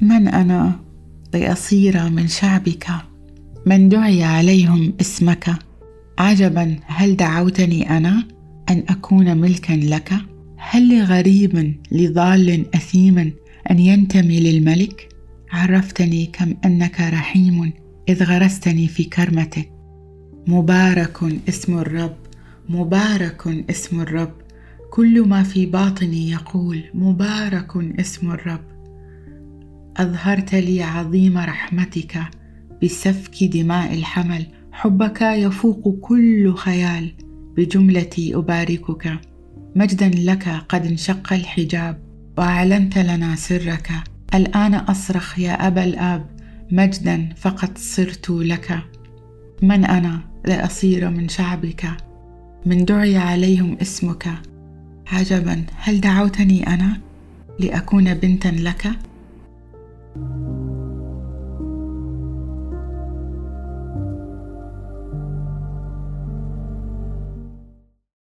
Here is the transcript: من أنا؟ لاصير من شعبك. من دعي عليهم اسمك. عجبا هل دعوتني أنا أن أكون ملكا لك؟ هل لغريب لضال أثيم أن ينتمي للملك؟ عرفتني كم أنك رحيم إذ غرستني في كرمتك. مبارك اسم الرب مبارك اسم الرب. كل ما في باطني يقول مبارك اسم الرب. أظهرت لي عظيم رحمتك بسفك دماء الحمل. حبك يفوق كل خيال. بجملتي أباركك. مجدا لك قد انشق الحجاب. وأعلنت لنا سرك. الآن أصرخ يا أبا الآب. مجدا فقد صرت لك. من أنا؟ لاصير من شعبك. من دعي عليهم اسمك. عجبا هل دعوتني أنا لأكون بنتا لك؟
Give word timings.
من 0.00 0.28
أنا؟ 0.28 0.80
لاصير 1.34 2.08
من 2.08 2.28
شعبك. 2.28 2.86
من 3.66 3.88
دعي 3.88 4.24
عليهم 4.24 4.92
اسمك. 5.00 5.56
عجبا 6.18 6.76
هل 6.86 7.16
دعوتني 7.16 7.96
أنا 7.96 8.24
أن 8.70 8.84
أكون 8.88 9.36
ملكا 9.36 9.72
لك؟ 9.72 10.12
هل 10.56 10.98
لغريب 10.98 11.74
لضال 11.92 12.74
أثيم 12.74 13.18
أن 13.70 13.78
ينتمي 13.78 14.40
للملك؟ 14.40 15.08
عرفتني 15.52 16.26
كم 16.26 16.54
أنك 16.64 17.00
رحيم 17.00 17.72
إذ 18.08 18.24
غرستني 18.24 18.88
في 18.88 19.04
كرمتك. 19.04 19.70
مبارك 20.46 21.18
اسم 21.48 21.78
الرب 21.78 22.16
مبارك 22.68 23.64
اسم 23.70 24.00
الرب. 24.00 24.32
كل 24.90 25.28
ما 25.28 25.42
في 25.42 25.66
باطني 25.66 26.30
يقول 26.30 26.84
مبارك 26.94 27.76
اسم 28.00 28.30
الرب. 28.30 28.73
أظهرت 29.96 30.54
لي 30.54 30.82
عظيم 30.82 31.38
رحمتك 31.38 32.20
بسفك 32.82 33.44
دماء 33.44 33.94
الحمل. 33.94 34.46
حبك 34.72 35.22
يفوق 35.22 35.98
كل 36.00 36.54
خيال. 36.54 37.12
بجملتي 37.56 38.34
أباركك. 38.34 39.18
مجدا 39.76 40.08
لك 40.08 40.48
قد 40.68 40.86
انشق 40.86 41.32
الحجاب. 41.32 41.98
وأعلنت 42.38 42.98
لنا 42.98 43.36
سرك. 43.36 43.90
الآن 44.34 44.74
أصرخ 44.74 45.38
يا 45.38 45.66
أبا 45.66 45.84
الآب. 45.84 46.26
مجدا 46.72 47.28
فقد 47.36 47.78
صرت 47.78 48.30
لك. 48.30 48.78
من 49.62 49.84
أنا؟ 49.84 50.20
لاصير 50.46 51.10
من 51.10 51.28
شعبك. 51.28 51.86
من 52.66 52.84
دعي 52.84 53.16
عليهم 53.16 53.76
اسمك. 53.82 54.28
عجبا 55.12 55.64
هل 55.76 56.00
دعوتني 56.00 56.66
أنا 56.66 57.00
لأكون 57.58 58.14
بنتا 58.14 58.48
لك؟ 58.48 58.92